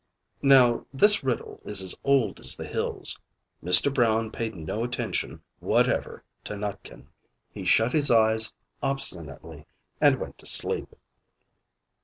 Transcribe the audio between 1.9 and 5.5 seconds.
old as the hills; Mr. Brown paid no attention